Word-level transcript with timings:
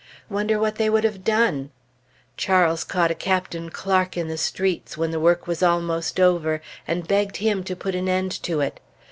Wonder 0.31 0.57
what 0.57 0.77
they 0.77 0.89
would 0.89 1.03
have 1.03 1.23
done? 1.23 1.69
Charles 2.35 2.83
caught 2.83 3.11
a 3.11 3.13
Captain 3.13 3.69
Clark 3.69 4.17
in 4.17 4.29
the 4.29 4.35
streets, 4.39 4.97
when 4.97 5.11
the 5.11 5.19
work 5.19 5.45
was 5.45 5.61
almost 5.61 6.19
over, 6.19 6.59
and 6.87 7.07
begged 7.07 7.37
him 7.37 7.63
to 7.65 7.75
put 7.75 7.93
an 7.93 8.09
end 8.09 8.31
to 8.41 8.61
it. 8.61 8.79